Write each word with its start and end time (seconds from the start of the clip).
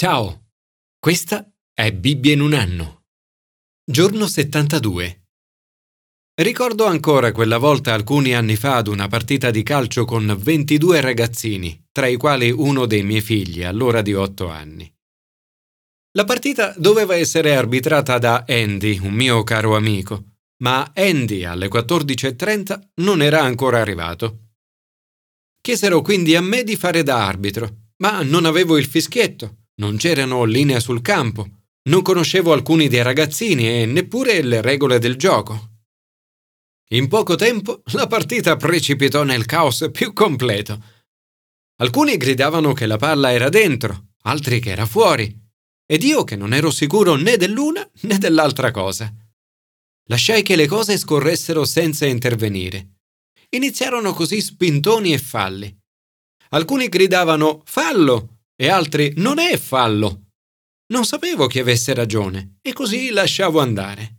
Ciao, 0.00 0.50
questa 1.00 1.44
è 1.74 1.90
Bibbia 1.90 2.32
in 2.32 2.40
un 2.40 2.52
anno. 2.52 3.06
Giorno 3.84 4.28
72. 4.28 5.24
Ricordo 6.40 6.84
ancora 6.84 7.32
quella 7.32 7.58
volta 7.58 7.94
alcuni 7.94 8.32
anni 8.32 8.54
fa 8.54 8.76
ad 8.76 8.86
una 8.86 9.08
partita 9.08 9.50
di 9.50 9.64
calcio 9.64 10.04
con 10.04 10.38
22 10.38 11.00
ragazzini, 11.00 11.84
tra 11.90 12.06
i 12.06 12.14
quali 12.14 12.52
uno 12.52 12.86
dei 12.86 13.02
miei 13.02 13.22
figli, 13.22 13.64
allora 13.64 14.00
di 14.00 14.14
8 14.14 14.48
anni. 14.48 14.88
La 16.12 16.24
partita 16.24 16.72
doveva 16.76 17.16
essere 17.16 17.56
arbitrata 17.56 18.18
da 18.18 18.44
Andy, 18.46 19.00
un 19.00 19.14
mio 19.14 19.42
caro 19.42 19.74
amico, 19.74 20.36
ma 20.62 20.92
Andy 20.94 21.42
alle 21.42 21.66
14.30 21.66 22.90
non 23.00 23.20
era 23.20 23.42
ancora 23.42 23.80
arrivato. 23.80 24.52
Chiesero 25.60 26.02
quindi 26.02 26.36
a 26.36 26.40
me 26.40 26.62
di 26.62 26.76
fare 26.76 27.02
da 27.02 27.26
arbitro, 27.26 27.88
ma 27.96 28.22
non 28.22 28.44
avevo 28.44 28.78
il 28.78 28.86
fischietto, 28.86 29.56
non 29.78 29.96
c'erano 29.96 30.44
linee 30.44 30.80
sul 30.80 31.02
campo, 31.02 31.48
non 31.88 32.02
conoscevo 32.02 32.52
alcuni 32.52 32.88
dei 32.88 33.02
ragazzini 33.02 33.80
e 33.80 33.86
neppure 33.86 34.42
le 34.42 34.60
regole 34.60 34.98
del 34.98 35.16
gioco. 35.16 35.76
In 36.90 37.08
poco 37.08 37.34
tempo 37.34 37.82
la 37.92 38.06
partita 38.06 38.56
precipitò 38.56 39.22
nel 39.22 39.46
caos 39.46 39.88
più 39.92 40.12
completo. 40.12 40.82
Alcuni 41.80 42.16
gridavano 42.16 42.72
che 42.72 42.86
la 42.86 42.96
palla 42.96 43.32
era 43.32 43.48
dentro, 43.48 44.08
altri 44.22 44.58
che 44.58 44.70
era 44.70 44.86
fuori, 44.86 45.34
ed 45.86 46.02
io 46.02 46.24
che 46.24 46.36
non 46.36 46.52
ero 46.52 46.70
sicuro 46.70 47.14
né 47.14 47.36
dell'una 47.36 47.88
né 48.02 48.18
dell'altra 48.18 48.70
cosa. 48.70 49.12
Lasciai 50.08 50.42
che 50.42 50.56
le 50.56 50.66
cose 50.66 50.96
scorressero 50.96 51.64
senza 51.64 52.06
intervenire. 52.06 52.94
Iniziarono 53.50 54.12
così 54.12 54.40
spintoni 54.40 55.12
e 55.12 55.18
falli. 55.18 55.74
Alcuni 56.50 56.88
gridavano 56.88 57.62
fallo 57.64 58.37
e 58.60 58.68
altri 58.68 59.12
non 59.16 59.38
è 59.38 59.56
fallo. 59.56 60.30
Non 60.92 61.04
sapevo 61.04 61.46
chi 61.46 61.58
avesse 61.58 61.94
ragione 61.94 62.58
e 62.60 62.72
così 62.72 63.10
lasciavo 63.10 63.60
andare. 63.60 64.16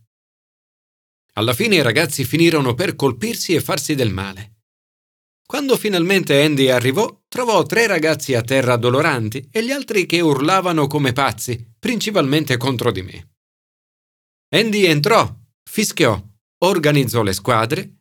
Alla 1.34 1.54
fine 1.54 1.76
i 1.76 1.81
ragazzi 1.81 2.23
finirono 2.23 2.73
per 2.73 2.96
colpirsi 2.96 3.54
e 3.54 3.62
farsi 3.62 3.96
del 3.96 4.12
male. 4.12 4.58
Quando 5.46 5.78
finalmente 5.78 6.42
Andy 6.42 6.70
arrivò, 6.70 7.23
trovò 7.28 7.64
tre 7.64 7.88
ragazzi 7.88 8.36
a 8.36 8.42
terra 8.42 8.73
addoloranti 8.73 9.50
e 9.52 9.64
gli 9.64 9.72
altri 9.72 10.06
che 10.06 10.22
urlavano 10.22 10.88
come 10.88 11.12
pazzi, 11.12 11.74
principalmente 11.78 12.56
contro 12.58 12.92
di 12.92 13.02
me. 13.02 13.30
Andy 14.50 14.86
entrò, 14.86 15.28
fischiò, 15.64 16.22
organizzò 16.59 17.24
le 17.24 17.34
squadre 17.34 18.00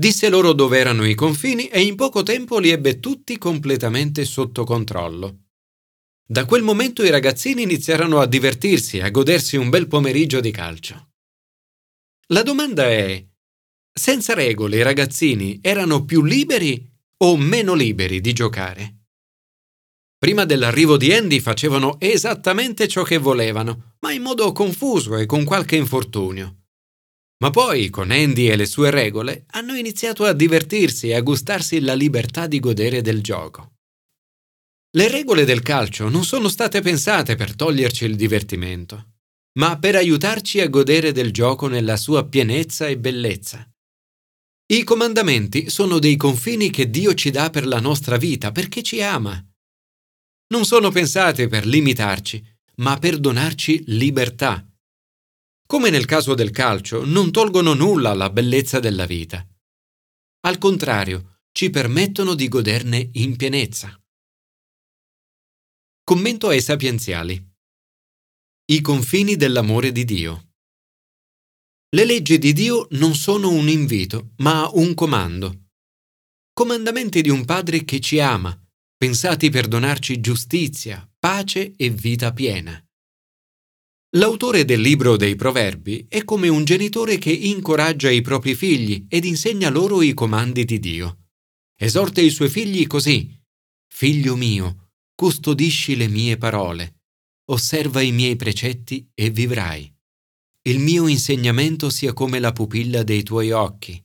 Disse 0.00 0.30
loro 0.30 0.54
dove 0.54 0.78
erano 0.78 1.04
i 1.04 1.14
confini 1.14 1.66
e 1.66 1.82
in 1.82 1.94
poco 1.94 2.22
tempo 2.22 2.58
li 2.58 2.70
ebbe 2.70 3.00
tutti 3.00 3.36
completamente 3.36 4.24
sotto 4.24 4.64
controllo. 4.64 5.49
Da 6.30 6.44
quel 6.44 6.62
momento 6.62 7.02
i 7.02 7.10
ragazzini 7.10 7.62
iniziarono 7.62 8.20
a 8.20 8.26
divertirsi 8.26 8.98
e 8.98 9.02
a 9.02 9.10
godersi 9.10 9.56
un 9.56 9.68
bel 9.68 9.88
pomeriggio 9.88 10.38
di 10.38 10.52
calcio. 10.52 11.08
La 12.28 12.44
domanda 12.44 12.84
è, 12.84 13.26
senza 13.92 14.34
regole 14.34 14.76
i 14.76 14.82
ragazzini 14.82 15.58
erano 15.60 16.04
più 16.04 16.22
liberi 16.22 16.88
o 17.24 17.36
meno 17.36 17.74
liberi 17.74 18.20
di 18.20 18.32
giocare? 18.32 18.98
Prima 20.18 20.44
dell'arrivo 20.44 20.96
di 20.96 21.12
Andy 21.12 21.40
facevano 21.40 21.98
esattamente 21.98 22.86
ciò 22.86 23.02
che 23.02 23.18
volevano, 23.18 23.96
ma 23.98 24.12
in 24.12 24.22
modo 24.22 24.52
confuso 24.52 25.16
e 25.16 25.26
con 25.26 25.42
qualche 25.42 25.74
infortunio. 25.74 26.58
Ma 27.38 27.50
poi, 27.50 27.90
con 27.90 28.12
Andy 28.12 28.48
e 28.50 28.54
le 28.54 28.66
sue 28.66 28.90
regole, 28.90 29.46
hanno 29.48 29.74
iniziato 29.74 30.22
a 30.24 30.32
divertirsi 30.32 31.08
e 31.08 31.16
a 31.16 31.22
gustarsi 31.22 31.80
la 31.80 31.94
libertà 31.94 32.46
di 32.46 32.60
godere 32.60 33.02
del 33.02 33.20
gioco. 33.20 33.78
Le 34.92 35.08
regole 35.08 35.44
del 35.44 35.62
calcio 35.62 36.08
non 36.08 36.24
sono 36.24 36.48
state 36.48 36.80
pensate 36.80 37.36
per 37.36 37.54
toglierci 37.54 38.04
il 38.04 38.16
divertimento, 38.16 39.14
ma 39.58 39.78
per 39.78 39.94
aiutarci 39.96 40.60
a 40.60 40.68
godere 40.68 41.12
del 41.12 41.32
gioco 41.32 41.68
nella 41.68 41.96
sua 41.96 42.26
pienezza 42.26 42.86
e 42.86 42.98
bellezza. 42.98 43.68
I 44.72 44.84
comandamenti 44.84 45.70
sono 45.70 45.98
dei 45.98 46.16
confini 46.16 46.70
che 46.70 46.90
Dio 46.90 47.14
ci 47.14 47.30
dà 47.30 47.50
per 47.50 47.66
la 47.66 47.80
nostra 47.80 48.16
vita 48.16 48.52
perché 48.52 48.82
ci 48.82 49.02
ama. 49.02 49.44
Non 50.48 50.64
sono 50.64 50.90
pensati 50.90 51.46
per 51.48 51.66
limitarci, 51.66 52.44
ma 52.76 52.98
per 52.98 53.18
donarci 53.18 53.84
libertà 53.86 54.64
come 55.70 55.88
nel 55.90 56.04
caso 56.04 56.34
del 56.34 56.50
calcio, 56.50 57.04
non 57.04 57.30
tolgono 57.30 57.74
nulla 57.74 58.10
alla 58.10 58.28
bellezza 58.28 58.80
della 58.80 59.06
vita. 59.06 59.46
Al 60.40 60.58
contrario, 60.58 61.42
ci 61.52 61.70
permettono 61.70 62.34
di 62.34 62.48
goderne 62.48 63.10
in 63.12 63.36
pienezza. 63.36 63.96
Commento 66.10 66.48
ai 66.48 66.60
sapienziali. 66.60 67.40
I 68.64 68.80
confini 68.80 69.36
dell'amore 69.36 69.92
di 69.92 70.04
Dio. 70.04 70.54
Le 71.90 72.04
leggi 72.04 72.36
di 72.36 72.52
Dio 72.52 72.88
non 72.98 73.14
sono 73.14 73.48
un 73.50 73.68
invito, 73.68 74.32
ma 74.38 74.68
un 74.72 74.94
comando. 74.94 75.68
Comandamenti 76.52 77.22
di 77.22 77.28
un 77.28 77.44
Padre 77.44 77.84
che 77.84 78.00
ci 78.00 78.18
ama, 78.18 78.60
pensati 78.96 79.50
per 79.50 79.68
donarci 79.68 80.20
giustizia, 80.20 81.08
pace 81.16 81.74
e 81.76 81.90
vita 81.90 82.32
piena. 82.32 82.84
L'autore 84.16 84.64
del 84.64 84.80
libro 84.80 85.16
dei 85.16 85.36
Proverbi 85.36 86.06
è 86.08 86.24
come 86.24 86.48
un 86.48 86.64
genitore 86.64 87.18
che 87.18 87.30
incoraggia 87.30 88.10
i 88.10 88.20
propri 88.20 88.56
figli 88.56 89.06
ed 89.08 89.24
insegna 89.24 89.70
loro 89.70 90.02
i 90.02 90.12
comandi 90.12 90.64
di 90.64 90.80
Dio. 90.80 91.28
Esorta 91.78 92.20
i 92.20 92.30
suoi 92.30 92.48
figli 92.48 92.84
così: 92.88 93.32
Figlio 93.86 94.34
mio, 94.34 94.89
custodisci 95.20 95.96
le 95.96 96.08
mie 96.08 96.38
parole, 96.38 97.02
osserva 97.50 98.00
i 98.00 98.10
miei 98.10 98.36
precetti 98.36 99.06
e 99.12 99.28
vivrai. 99.28 99.94
Il 100.62 100.78
mio 100.78 101.08
insegnamento 101.08 101.90
sia 101.90 102.14
come 102.14 102.38
la 102.38 102.52
pupilla 102.52 103.02
dei 103.02 103.22
tuoi 103.22 103.50
occhi. 103.50 104.02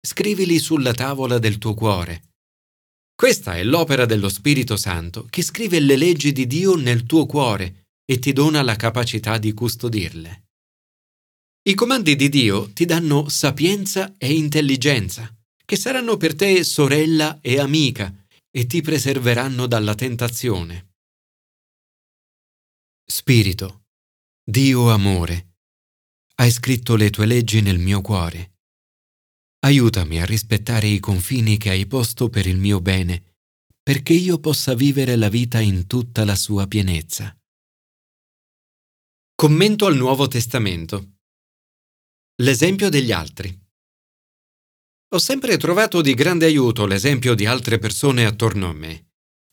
Scrivili 0.00 0.60
sulla 0.60 0.92
tavola 0.92 1.40
del 1.40 1.58
tuo 1.58 1.74
cuore. 1.74 2.34
Questa 3.16 3.56
è 3.56 3.64
l'opera 3.64 4.06
dello 4.06 4.28
Spirito 4.28 4.76
Santo 4.76 5.26
che 5.28 5.42
scrive 5.42 5.80
le 5.80 5.96
leggi 5.96 6.30
di 6.30 6.46
Dio 6.46 6.76
nel 6.76 7.02
tuo 7.02 7.26
cuore 7.26 7.88
e 8.04 8.20
ti 8.20 8.32
dona 8.32 8.62
la 8.62 8.76
capacità 8.76 9.38
di 9.38 9.52
custodirle. 9.52 10.44
I 11.64 11.74
comandi 11.74 12.14
di 12.14 12.28
Dio 12.28 12.70
ti 12.72 12.84
danno 12.84 13.28
sapienza 13.28 14.14
e 14.18 14.32
intelligenza, 14.32 15.36
che 15.64 15.74
saranno 15.74 16.16
per 16.16 16.36
te 16.36 16.62
sorella 16.62 17.40
e 17.40 17.58
amica 17.58 18.23
e 18.56 18.66
ti 18.66 18.82
preserveranno 18.82 19.66
dalla 19.66 19.96
tentazione. 19.96 20.92
Spirito, 23.04 23.86
Dio 24.44 24.92
amore, 24.92 25.56
hai 26.36 26.52
scritto 26.52 26.94
le 26.94 27.10
tue 27.10 27.26
leggi 27.26 27.60
nel 27.62 27.80
mio 27.80 28.00
cuore. 28.00 28.58
Aiutami 29.64 30.20
a 30.20 30.24
rispettare 30.24 30.86
i 30.86 31.00
confini 31.00 31.56
che 31.56 31.70
hai 31.70 31.86
posto 31.86 32.28
per 32.28 32.46
il 32.46 32.56
mio 32.56 32.80
bene, 32.80 33.38
perché 33.82 34.12
io 34.12 34.38
possa 34.38 34.74
vivere 34.74 35.16
la 35.16 35.28
vita 35.28 35.58
in 35.58 35.88
tutta 35.88 36.24
la 36.24 36.36
sua 36.36 36.68
pienezza. 36.68 37.36
Commento 39.34 39.86
al 39.86 39.96
Nuovo 39.96 40.28
Testamento. 40.28 41.16
L'esempio 42.36 42.88
degli 42.88 43.10
altri. 43.10 43.63
Ho 45.10 45.18
sempre 45.18 45.56
trovato 45.56 46.00
di 46.00 46.14
grande 46.14 46.46
aiuto 46.46 46.86
l'esempio 46.86 47.34
di 47.34 47.46
altre 47.46 47.78
persone 47.78 48.24
attorno 48.24 48.68
a 48.68 48.72
me. 48.72 49.06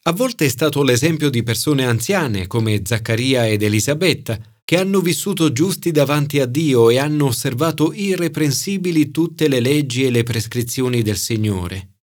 A 0.03 0.13
volte 0.13 0.45
è 0.45 0.49
stato 0.49 0.81
l'esempio 0.81 1.29
di 1.29 1.43
persone 1.43 1.85
anziane 1.85 2.47
come 2.47 2.81
Zaccaria 2.83 3.47
ed 3.47 3.61
Elisabetta, 3.61 4.39
che 4.63 4.77
hanno 4.77 5.01
vissuto 5.01 5.51
giusti 5.51 5.91
davanti 5.91 6.39
a 6.39 6.45
Dio 6.45 6.89
e 6.89 6.97
hanno 6.97 7.25
osservato 7.27 7.93
irreprensibili 7.93 9.11
tutte 9.11 9.47
le 9.47 9.59
leggi 9.59 10.05
e 10.05 10.09
le 10.09 10.23
prescrizioni 10.23 11.01
del 11.01 11.17
Signore. 11.17 11.97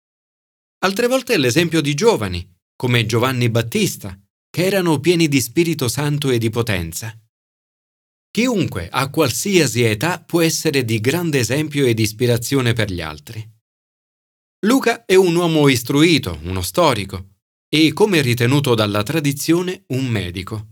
Altre 0.84 1.06
volte 1.06 1.34
è 1.34 1.38
l'esempio 1.38 1.80
di 1.80 1.94
giovani, 1.94 2.46
come 2.76 3.06
Giovanni 3.06 3.48
Battista, 3.48 4.18
che 4.50 4.64
erano 4.64 5.00
pieni 5.00 5.28
di 5.28 5.40
Spirito 5.40 5.88
Santo 5.88 6.30
e 6.30 6.38
di 6.38 6.50
potenza. 6.50 7.18
Chiunque 8.36 8.90
a 8.90 9.08
qualsiasi 9.08 9.84
età 9.84 10.22
può 10.22 10.42
essere 10.42 10.84
di 10.84 11.00
grande 11.00 11.38
esempio 11.38 11.86
ed 11.86 11.98
ispirazione 11.98 12.74
per 12.74 12.92
gli 12.92 13.00
altri. 13.00 13.42
Luca 14.66 15.06
è 15.06 15.14
un 15.14 15.34
uomo 15.34 15.68
istruito, 15.68 16.38
uno 16.42 16.60
storico, 16.60 17.36
e, 17.66 17.94
come 17.94 18.20
ritenuto 18.20 18.74
dalla 18.74 19.02
tradizione, 19.02 19.84
un 19.86 20.04
medico. 20.04 20.66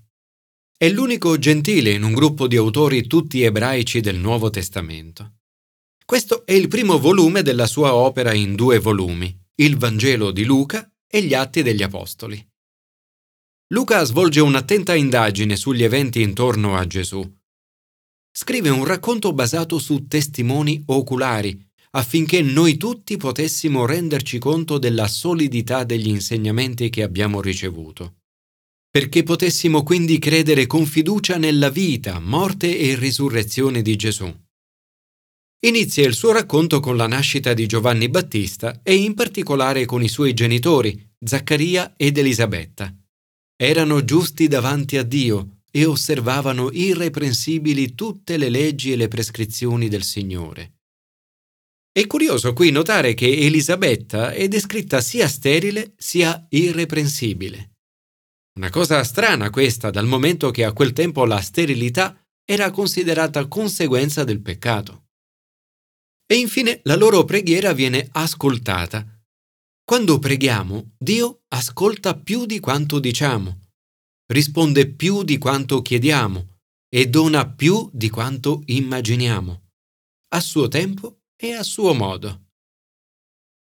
È 0.76 0.90
l'unico 0.90 1.38
gentile 1.38 1.92
in 1.92 2.02
un 2.02 2.12
gruppo 2.12 2.46
di 2.48 2.56
autori 2.58 3.06
tutti 3.06 3.40
ebraici 3.40 4.00
del 4.00 4.16
Nuovo 4.16 4.50
Testamento. 4.50 5.36
Questo 6.04 6.44
è 6.44 6.52
il 6.52 6.68
primo 6.68 6.98
volume 6.98 7.40
della 7.40 7.66
sua 7.66 7.94
opera 7.94 8.34
in 8.34 8.56
due 8.56 8.78
volumi, 8.78 9.34
il 9.62 9.78
Vangelo 9.78 10.32
di 10.32 10.44
Luca 10.44 10.86
e 11.06 11.22
gli 11.22 11.32
Atti 11.32 11.62
degli 11.62 11.82
Apostoli. 11.82 12.46
Luca 13.68 14.04
svolge 14.04 14.40
un'attenta 14.40 14.94
indagine 14.94 15.56
sugli 15.56 15.82
eventi 15.82 16.20
intorno 16.20 16.76
a 16.76 16.86
Gesù 16.86 17.26
scrive 18.36 18.68
un 18.68 18.84
racconto 18.84 19.32
basato 19.32 19.78
su 19.78 20.08
testimoni 20.08 20.82
oculari, 20.86 21.56
affinché 21.92 22.42
noi 22.42 22.76
tutti 22.76 23.16
potessimo 23.16 23.86
renderci 23.86 24.38
conto 24.38 24.78
della 24.78 25.06
solidità 25.06 25.84
degli 25.84 26.08
insegnamenti 26.08 26.90
che 26.90 27.04
abbiamo 27.04 27.40
ricevuto. 27.40 28.16
perché 28.94 29.24
potessimo 29.24 29.82
quindi 29.82 30.20
credere 30.20 30.68
con 30.68 30.86
fiducia 30.86 31.36
nella 31.36 31.68
vita, 31.68 32.20
morte 32.20 32.78
e 32.78 32.94
risurrezione 32.94 33.82
di 33.82 33.96
Gesù. 33.96 34.32
Inizia 35.66 36.06
il 36.06 36.14
suo 36.14 36.30
racconto 36.30 36.78
con 36.78 36.96
la 36.96 37.08
nascita 37.08 37.54
di 37.54 37.66
Giovanni 37.66 38.08
Battista 38.08 38.82
e 38.84 38.94
in 38.94 39.14
particolare 39.14 39.84
con 39.84 40.00
i 40.00 40.06
suoi 40.08 40.32
genitori, 40.32 40.96
Zaccaria 41.18 41.94
ed 41.96 42.18
Elisabetta. 42.18 42.96
Erano 43.56 44.04
giusti 44.04 44.46
davanti 44.46 44.96
a 44.96 45.02
Dio 45.02 45.53
e 45.76 45.84
osservavano 45.86 46.70
irreprensibili 46.70 47.96
tutte 47.96 48.36
le 48.36 48.48
leggi 48.48 48.92
e 48.92 48.96
le 48.96 49.08
prescrizioni 49.08 49.88
del 49.88 50.04
Signore. 50.04 50.74
È 51.90 52.06
curioso 52.06 52.52
qui 52.52 52.70
notare 52.70 53.14
che 53.14 53.26
Elisabetta 53.26 54.30
è 54.30 54.46
descritta 54.46 55.00
sia 55.00 55.26
sterile 55.26 55.94
sia 55.96 56.46
irreprensibile. 56.50 57.72
Una 58.56 58.70
cosa 58.70 59.02
strana 59.02 59.50
questa, 59.50 59.90
dal 59.90 60.06
momento 60.06 60.52
che 60.52 60.64
a 60.64 60.72
quel 60.72 60.92
tempo 60.92 61.24
la 61.24 61.40
sterilità 61.40 62.24
era 62.44 62.70
considerata 62.70 63.46
conseguenza 63.48 64.22
del 64.22 64.40
peccato. 64.40 65.06
E 66.24 66.36
infine 66.36 66.80
la 66.84 66.94
loro 66.94 67.24
preghiera 67.24 67.72
viene 67.72 68.08
ascoltata. 68.12 69.04
Quando 69.84 70.20
preghiamo, 70.20 70.92
Dio 70.96 71.42
ascolta 71.48 72.16
più 72.16 72.46
di 72.46 72.60
quanto 72.60 73.00
diciamo, 73.00 73.63
risponde 74.26 74.90
più 74.90 75.22
di 75.22 75.38
quanto 75.38 75.82
chiediamo 75.82 76.58
e 76.88 77.08
dona 77.08 77.48
più 77.48 77.90
di 77.92 78.08
quanto 78.08 78.62
immaginiamo, 78.66 79.62
a 80.28 80.40
suo 80.40 80.68
tempo 80.68 81.22
e 81.36 81.52
a 81.52 81.62
suo 81.62 81.92
modo. 81.92 82.50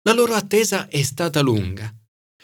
La 0.03 0.13
loro 0.13 0.33
attesa 0.33 0.87
è 0.87 1.01
stata 1.01 1.41
lunga. 1.41 1.95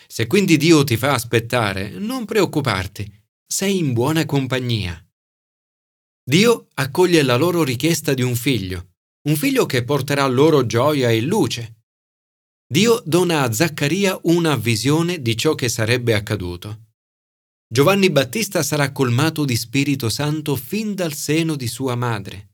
Se 0.07 0.27
quindi 0.27 0.57
Dio 0.57 0.83
ti 0.83 0.95
fa 0.95 1.13
aspettare, 1.13 1.89
non 1.89 2.25
preoccuparti, 2.25 3.11
sei 3.45 3.77
in 3.77 3.93
buona 3.93 4.25
compagnia. 4.25 5.01
Dio 6.23 6.67
accoglie 6.75 7.23
la 7.23 7.35
loro 7.35 7.63
richiesta 7.63 8.13
di 8.13 8.21
un 8.21 8.35
figlio, 8.35 8.95
un 9.27 9.35
figlio 9.35 9.65
che 9.65 9.83
porterà 9.83 10.25
loro 10.27 10.65
gioia 10.65 11.09
e 11.09 11.21
luce. 11.21 11.81
Dio 12.65 13.01
dona 13.05 13.41
a 13.41 13.51
Zaccaria 13.51 14.19
una 14.23 14.55
visione 14.55 15.21
di 15.21 15.35
ciò 15.35 15.55
che 15.55 15.69
sarebbe 15.69 16.13
accaduto. 16.13 16.86
Giovanni 17.69 18.09
Battista 18.09 18.63
sarà 18.63 18.93
colmato 18.93 19.43
di 19.43 19.57
Spirito 19.57 20.07
Santo 20.07 20.55
fin 20.55 20.95
dal 20.95 21.13
seno 21.13 21.57
di 21.57 21.67
sua 21.67 21.95
madre. 21.95 22.51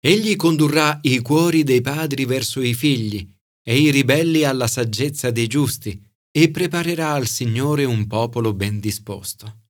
Egli 0.00 0.36
condurrà 0.36 1.00
i 1.02 1.18
cuori 1.18 1.64
dei 1.64 1.80
padri 1.80 2.24
verso 2.24 2.60
i 2.60 2.74
figli 2.74 3.28
e 3.60 3.76
i 3.76 3.90
ribelli 3.90 4.44
alla 4.44 4.68
saggezza 4.68 5.32
dei 5.32 5.48
giusti 5.48 6.00
e 6.30 6.50
preparerà 6.50 7.12
al 7.12 7.26
Signore 7.26 7.84
un 7.84 8.06
popolo 8.06 8.54
ben 8.54 8.78
disposto. 8.78 9.62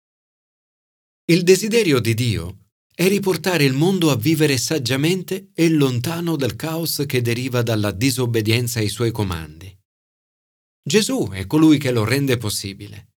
Il 1.25 1.43
desiderio 1.43 1.99
di 1.99 2.13
Dio 2.13 2.59
è 2.95 3.09
riportare 3.09 3.65
il 3.65 3.73
mondo 3.73 4.11
a 4.11 4.17
vivere 4.17 4.59
saggiamente 4.59 5.53
e 5.55 5.71
lontano 5.71 6.37
dal 6.37 6.55
caos 6.55 7.05
che 7.07 7.23
deriva 7.23 7.63
dalla 7.63 7.93
disobbedienza 7.93 8.81
ai 8.81 8.89
suoi 8.89 9.11
comandi. 9.11 9.75
Gesù 10.87 11.31
è 11.31 11.47
colui 11.47 11.79
che 11.79 11.93
lo 11.93 12.05
rende 12.05 12.37
possibile. 12.37 13.14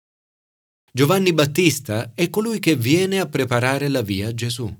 Giovanni 0.97 1.33
Battista 1.33 2.15
è 2.15 2.31
colui 2.31 2.61
che 2.61 2.77
viene 2.77 3.19
a 3.19 3.27
preparare 3.27 3.89
la 3.89 4.01
via 4.01 4.29
a 4.29 4.33
Gesù. 4.33 4.73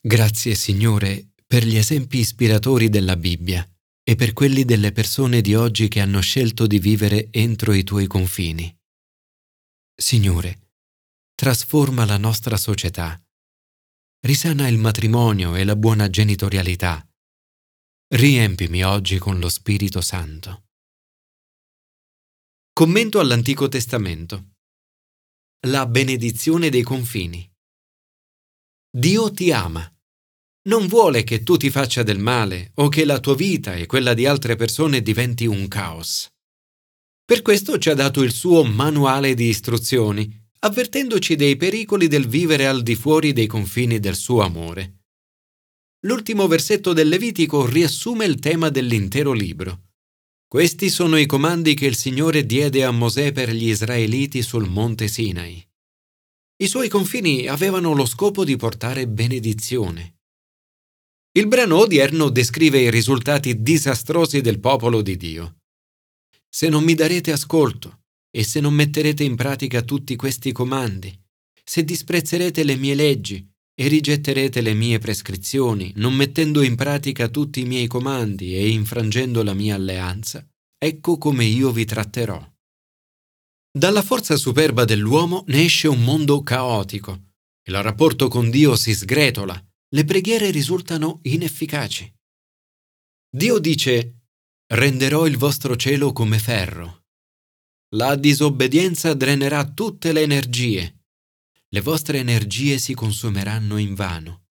Grazie 0.00 0.54
Signore 0.54 1.32
per 1.46 1.66
gli 1.66 1.76
esempi 1.76 2.16
ispiratori 2.16 2.88
della 2.88 3.18
Bibbia 3.18 3.70
e 4.02 4.14
per 4.16 4.32
quelli 4.32 4.64
delle 4.64 4.92
persone 4.92 5.42
di 5.42 5.54
oggi 5.54 5.88
che 5.88 6.00
hanno 6.00 6.20
scelto 6.20 6.66
di 6.66 6.78
vivere 6.78 7.28
entro 7.30 7.74
i 7.74 7.84
tuoi 7.84 8.06
confini. 8.06 8.74
Signore, 9.94 10.70
trasforma 11.34 12.06
la 12.06 12.16
nostra 12.16 12.56
società, 12.56 13.22
risana 14.20 14.68
il 14.68 14.78
matrimonio 14.78 15.54
e 15.54 15.64
la 15.64 15.76
buona 15.76 16.08
genitorialità. 16.08 17.06
Riempimi 18.14 18.82
oggi 18.84 19.18
con 19.18 19.38
lo 19.38 19.50
Spirito 19.50 20.00
Santo. 20.00 20.67
Commento 22.78 23.18
all'Antico 23.18 23.66
Testamento. 23.66 24.50
La 25.66 25.84
benedizione 25.86 26.70
dei 26.70 26.82
confini. 26.82 27.44
Dio 28.88 29.32
ti 29.32 29.50
ama. 29.50 29.84
Non 30.68 30.86
vuole 30.86 31.24
che 31.24 31.42
tu 31.42 31.56
ti 31.56 31.70
faccia 31.70 32.04
del 32.04 32.20
male 32.20 32.70
o 32.74 32.88
che 32.88 33.04
la 33.04 33.18
tua 33.18 33.34
vita 33.34 33.74
e 33.74 33.86
quella 33.86 34.14
di 34.14 34.26
altre 34.26 34.54
persone 34.54 35.02
diventi 35.02 35.44
un 35.44 35.66
caos. 35.66 36.28
Per 37.24 37.42
questo 37.42 37.78
ci 37.78 37.90
ha 37.90 37.94
dato 37.94 38.22
il 38.22 38.30
suo 38.30 38.62
manuale 38.62 39.34
di 39.34 39.48
istruzioni, 39.48 40.32
avvertendoci 40.60 41.34
dei 41.34 41.56
pericoli 41.56 42.06
del 42.06 42.28
vivere 42.28 42.68
al 42.68 42.84
di 42.84 42.94
fuori 42.94 43.32
dei 43.32 43.48
confini 43.48 43.98
del 43.98 44.14
suo 44.14 44.42
amore. 44.42 45.00
L'ultimo 46.02 46.46
versetto 46.46 46.92
del 46.92 47.08
Levitico 47.08 47.66
riassume 47.66 48.24
il 48.24 48.38
tema 48.38 48.68
dell'intero 48.68 49.32
libro. 49.32 49.87
Questi 50.48 50.88
sono 50.88 51.18
i 51.18 51.26
comandi 51.26 51.74
che 51.74 51.84
il 51.84 51.94
Signore 51.94 52.46
diede 52.46 52.82
a 52.82 52.90
Mosè 52.90 53.32
per 53.32 53.50
gli 53.50 53.68
Israeliti 53.68 54.40
sul 54.40 54.66
monte 54.66 55.06
Sinai. 55.06 55.62
I 56.62 56.66
suoi 56.66 56.88
confini 56.88 57.46
avevano 57.46 57.92
lo 57.92 58.06
scopo 58.06 58.46
di 58.46 58.56
portare 58.56 59.06
benedizione. 59.06 60.20
Il 61.32 61.48
brano 61.48 61.76
odierno 61.76 62.30
descrive 62.30 62.80
i 62.80 62.90
risultati 62.90 63.60
disastrosi 63.60 64.40
del 64.40 64.58
popolo 64.58 65.02
di 65.02 65.18
Dio. 65.18 65.58
Se 66.48 66.70
non 66.70 66.82
mi 66.82 66.94
darete 66.94 67.30
ascolto 67.30 68.04
e 68.30 68.42
se 68.42 68.60
non 68.60 68.72
metterete 68.72 69.24
in 69.24 69.36
pratica 69.36 69.82
tutti 69.82 70.16
questi 70.16 70.50
comandi, 70.52 71.14
se 71.62 71.84
disprezzerete 71.84 72.64
le 72.64 72.76
mie 72.76 72.94
leggi 72.94 73.46
e 73.80 73.86
rigetterete 73.86 74.60
le 74.60 74.74
mie 74.74 74.98
prescrizioni, 74.98 75.92
non 75.96 76.12
mettendo 76.12 76.62
in 76.62 76.74
pratica 76.74 77.28
tutti 77.28 77.60
i 77.60 77.64
miei 77.64 77.86
comandi 77.86 78.56
e 78.56 78.68
infrangendo 78.70 79.44
la 79.44 79.54
mia 79.54 79.76
alleanza, 79.76 80.44
ecco 80.76 81.16
come 81.16 81.44
io 81.44 81.70
vi 81.70 81.84
tratterò. 81.84 82.44
Dalla 83.70 84.02
forza 84.02 84.34
superba 84.34 84.84
dell'uomo 84.84 85.44
ne 85.46 85.62
esce 85.62 85.86
un 85.86 86.02
mondo 86.02 86.42
caotico. 86.42 87.34
Il 87.68 87.80
rapporto 87.80 88.26
con 88.26 88.50
Dio 88.50 88.74
si 88.74 88.92
sgretola, 88.92 89.64
le 89.94 90.04
preghiere 90.04 90.50
risultano 90.50 91.20
inefficaci. 91.22 92.12
Dio 93.30 93.58
dice, 93.60 94.22
renderò 94.72 95.24
il 95.24 95.36
vostro 95.36 95.76
cielo 95.76 96.12
come 96.12 96.40
ferro. 96.40 97.04
La 97.94 98.16
disobbedienza 98.16 99.14
drenerà 99.14 99.64
tutte 99.70 100.10
le 100.10 100.22
energie. 100.22 100.97
Le 101.70 101.80
vostre 101.80 102.18
energie 102.18 102.78
si 102.78 102.94
consumeranno 102.94 103.76
invano. 103.76 104.46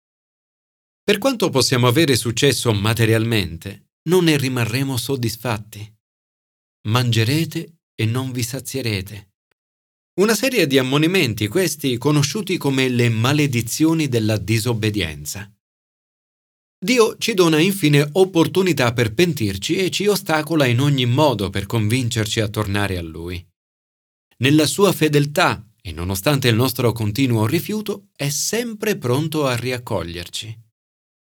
Per 1.05 1.19
quanto 1.19 1.51
possiamo 1.51 1.87
avere 1.87 2.17
successo 2.17 2.73
materialmente, 2.73 3.91
non 4.09 4.25
ne 4.25 4.37
rimarremo 4.37 4.97
soddisfatti. 4.97 5.95
Mangerete 6.89 7.81
e 7.95 8.07
non 8.07 8.33
vi 8.33 8.43
sazierete. 8.43 9.33
Una 10.21 10.35
serie 10.35 10.67
di 10.67 10.79
ammonimenti, 10.79 11.49
questi 11.49 11.99
conosciuti 11.99 12.57
come 12.57 12.89
le 12.89 13.09
maledizioni 13.09 14.09
della 14.09 14.39
disobbedienza. 14.39 15.51
Dio 16.83 17.17
ci 17.19 17.35
dona 17.35 17.61
infine 17.61 18.09
opportunità 18.13 18.93
per 18.93 19.15
pentirci 19.15 19.77
e 19.77 19.91
ci 19.91 20.07
ostacola 20.07 20.67
in 20.67 20.81
ogni 20.81 21.07
modo 21.07 21.51
per 21.51 21.67
convincerci 21.67 22.41
a 22.41 22.49
tornare 22.49 22.99
a 22.99 23.03
Lui. 23.03 23.45
Nella 24.39 24.67
sua 24.67 24.93
fedeltà, 24.93 25.65
e 25.85 25.93
nonostante 25.93 26.49
il 26.49 26.55
nostro 26.55 26.93
continuo 26.93 27.45
rifiuto, 27.45 28.09
è 28.15 28.29
sempre 28.29 28.97
pronto 28.97 29.47
a 29.47 29.57
riaccoglierci. 29.57 30.61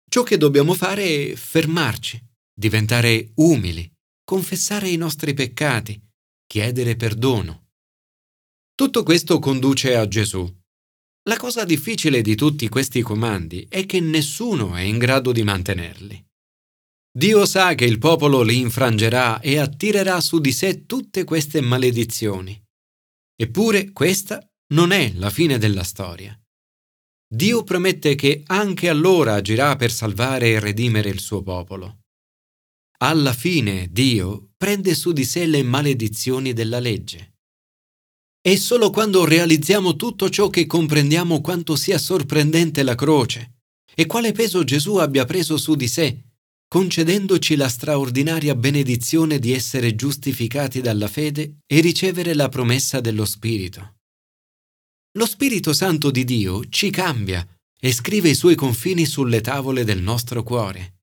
Ciò 0.09 0.21
che 0.21 0.37
dobbiamo 0.37 0.73
fare 0.73 1.31
è 1.31 1.35
fermarci, 1.35 2.21
diventare 2.53 3.31
umili, 3.35 3.89
confessare 4.23 4.89
i 4.89 4.97
nostri 4.97 5.33
peccati, 5.33 5.99
chiedere 6.45 6.95
perdono. 6.95 7.69
Tutto 8.75 9.03
questo 9.03 9.39
conduce 9.39 9.95
a 9.95 10.07
Gesù. 10.07 10.47
La 11.29 11.37
cosa 11.37 11.63
difficile 11.63 12.21
di 12.21 12.35
tutti 12.35 12.67
questi 12.67 13.01
comandi 13.01 13.65
è 13.69 13.85
che 13.85 14.01
nessuno 14.01 14.75
è 14.75 14.81
in 14.81 14.97
grado 14.97 15.31
di 15.31 15.41
mantenerli. 15.41 16.23
Dio 17.15 17.45
sa 17.45 17.75
che 17.75 17.85
il 17.85 17.97
popolo 17.97 18.41
li 18.41 18.59
infrangerà 18.59 19.39
e 19.39 19.57
attirerà 19.57 20.19
su 20.19 20.39
di 20.39 20.51
sé 20.51 20.85
tutte 20.85 21.23
queste 21.23 21.61
maledizioni. 21.61 22.62
Eppure 23.43 23.91
questa 23.91 24.41
non 24.73 24.91
è 24.91 25.11
la 25.15 25.29
fine 25.29 25.57
della 25.57 25.83
storia. 25.83 26.33
Dio 27.27 27.63
promette 27.63 28.15
che 28.15 28.41
anche 28.45 28.87
allora 28.87 29.33
agirà 29.33 29.75
per 29.75 29.91
salvare 29.91 30.51
e 30.51 30.59
redimere 30.61 31.09
il 31.09 31.19
suo 31.19 31.41
popolo. 31.43 32.03
Alla 32.99 33.33
fine 33.33 33.89
Dio 33.91 34.51
prende 34.55 34.95
su 34.95 35.11
di 35.11 35.25
sé 35.25 35.45
le 35.45 35.61
maledizioni 35.61 36.53
della 36.53 36.79
legge. 36.79 37.33
E 38.41 38.55
solo 38.55 38.91
quando 38.91 39.25
realizziamo 39.25 39.97
tutto 39.97 40.29
ciò 40.29 40.47
che 40.47 40.65
comprendiamo 40.65 41.41
quanto 41.41 41.75
sia 41.75 41.97
sorprendente 41.97 42.81
la 42.81 42.95
croce 42.95 43.55
e 43.93 44.05
quale 44.05 44.31
peso 44.31 44.63
Gesù 44.63 44.95
abbia 44.95 45.25
preso 45.25 45.57
su 45.57 45.75
di 45.75 45.89
sé, 45.89 46.32
concedendoci 46.73 47.55
la 47.55 47.69
straordinaria 47.69 48.55
benedizione 48.55 49.37
di 49.37 49.53
essere 49.53 49.93
giustificati 49.93 50.81
dalla 50.81 51.07
fede 51.07 51.59
e 51.67 51.81
ricevere 51.81 52.33
la 52.33 52.49
promessa 52.49 52.99
dello 52.99 53.25
Spirito. 53.25 53.97
Lo 55.19 55.27
Spirito 55.27 55.71
Santo 55.71 56.09
di 56.09 56.23
Dio 56.23 56.67
ci 56.69 56.89
cambia 56.89 57.47
e 57.79 57.91
scrive 57.93 58.29
i 58.29 58.33
suoi 58.33 58.55
confini 58.55 59.05
sulle 59.05 59.39
tavole 59.41 59.83
del 59.83 60.01
nostro 60.01 60.41
cuore. 60.41 61.01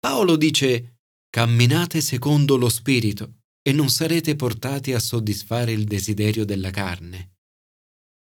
Paolo 0.00 0.34
dice, 0.34 1.02
camminate 1.30 2.00
secondo 2.00 2.56
lo 2.56 2.68
Spirito 2.68 3.42
e 3.62 3.70
non 3.70 3.88
sarete 3.88 4.34
portati 4.34 4.92
a 4.92 4.98
soddisfare 4.98 5.70
il 5.70 5.84
desiderio 5.84 6.44
della 6.44 6.70
carne. 6.70 7.36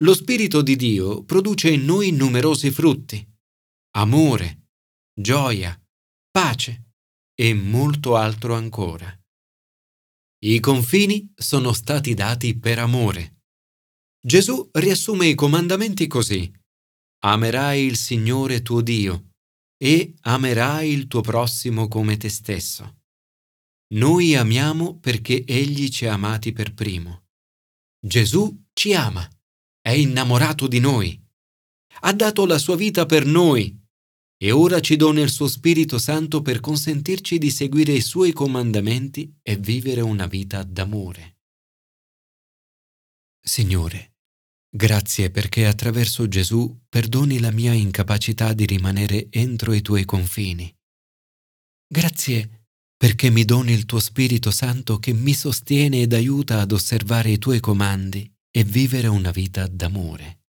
Lo 0.05 0.13
Spirito 0.13 0.61
di 0.61 0.77
Dio 0.77 1.25
produce 1.25 1.71
in 1.71 1.87
noi 1.87 2.11
numerosi 2.11 2.71
frutti, 2.71 3.27
amore, 3.93 4.67
gioia, 5.19 5.82
pace 6.33 6.95
e 7.35 7.53
molto 7.53 8.17
altro 8.17 8.55
ancora. 8.55 9.15
I 10.45 10.61
confini 10.61 11.31
sono 11.37 11.75
stati 11.75 12.15
dati 12.15 12.59
per 12.59 12.79
amore. 12.79 13.43
Gesù 14.19 14.67
riassume 14.73 15.27
i 15.27 15.35
comandamenti 15.35 16.07
così. 16.07 16.51
Amerai 17.25 17.85
il 17.85 17.97
Signore 17.97 18.63
tuo 18.63 18.81
Dio 18.81 19.33
e 19.77 20.15
amerai 20.23 20.91
il 20.91 21.07
tuo 21.07 21.21
prossimo 21.21 21.87
come 21.87 22.17
te 22.17 22.31
stesso. 22.31 23.03
Noi 23.93 24.35
amiamo 24.35 24.99
perché 24.99 25.45
Egli 25.45 25.91
ci 25.91 26.07
ha 26.07 26.15
amati 26.15 26.53
per 26.53 26.73
primo. 26.73 27.27
Gesù 28.01 28.69
ci 28.73 28.95
ama, 28.95 29.29
è 29.81 29.91
innamorato 29.91 30.67
di 30.67 30.81
noi, 30.81 31.23
ha 32.01 32.13
dato 32.15 32.47
la 32.47 32.57
sua 32.57 32.75
vita 32.75 33.05
per 33.05 33.27
noi 33.27 33.82
e 34.43 34.51
ora 34.51 34.81
ci 34.81 34.97
dona 34.97 35.21
il 35.21 35.31
suo 35.31 35.47
Spirito 35.47 35.99
Santo 36.01 36.43
per 36.43 36.59
consentirci 36.59 37.39
di 37.39 37.49
seguire 37.49 37.93
i 37.93 38.01
suoi 38.01 38.33
comandamenti 38.33 39.33
e 39.41 39.57
vivere 39.57 40.01
una 40.01 40.27
vita 40.27 40.65
d'amore. 40.65 41.37
Signore, 43.41 44.15
Grazie 44.75 45.31
perché 45.31 45.67
attraverso 45.67 46.27
Gesù 46.29 46.85
perdoni 46.89 47.39
la 47.39 47.51
mia 47.51 47.73
incapacità 47.73 48.55
di 48.55 48.65
rimanere 48.65 49.27
entro 49.31 49.75
i 49.75 49.83
tuoi 49.83 50.07
confini. 50.07 50.75
Grazie 51.87 52.69
perché 52.97 53.29
mi 53.29 53.45
doni 53.45 53.73
il 53.73 53.85
tuo 53.85 54.01
Spirito 54.01 54.51
Santo 54.51 54.99
che 54.99 55.13
mi 55.13 55.35
sostiene 55.35 56.01
ed 56.01 56.15
aiuta 56.15 56.61
ad 56.61 56.73
osservare 56.73 57.31
i 57.31 57.39
tuoi 57.39 57.61
comandi 57.61 58.29
e 58.51 58.65
vivere 58.65 59.09
una 59.09 59.31
vita 59.31 59.67
d'amore. 59.67 60.42